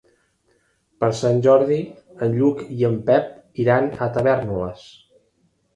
Per 1.03 1.09
Sant 1.19 1.43
Jordi 1.47 1.77
en 2.27 2.33
Lluc 2.41 2.65
i 2.79 2.83
en 2.93 2.99
Pep 3.11 3.63
iran 3.67 3.95
a 4.07 4.13
Tavèrnoles. 4.19 4.93